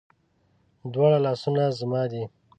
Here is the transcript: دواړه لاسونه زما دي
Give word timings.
دواړه 0.93 1.17
لاسونه 1.25 1.63
زما 1.79 2.03
دي 2.11 2.23